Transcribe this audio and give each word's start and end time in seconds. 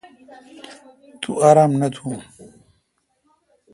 تو 1.21 1.29
آرام 1.49 1.71
نہ 1.79 1.87
تھون۔ 1.93 2.17